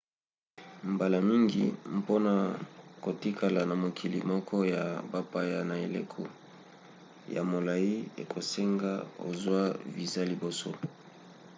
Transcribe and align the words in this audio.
mbala 0.93 1.17
mingi 1.29 1.65
mpona 1.97 2.33
kotikala 3.03 3.61
na 3.69 3.75
mokili 3.83 4.19
moko 4.31 4.55
ya 4.75 4.83
bapaya 5.11 5.59
na 5.69 5.75
eleko 5.87 6.23
ya 7.35 7.41
molai 7.51 7.93
ekosenga 8.23 8.91
ozwa 9.29 9.61
viza 9.95 10.21
liboso 10.31 10.69